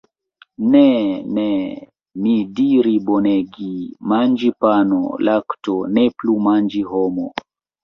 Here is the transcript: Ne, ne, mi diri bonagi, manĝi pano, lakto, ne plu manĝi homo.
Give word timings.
Ne, 0.75 0.79
ne, 1.37 1.43
mi 2.23 2.33
diri 2.61 2.95
bonagi, 3.11 3.69
manĝi 4.15 4.51
pano, 4.67 5.03
lakto, 5.31 5.79
ne 5.95 6.09
plu 6.19 6.41
manĝi 6.49 6.85
homo. 6.91 7.31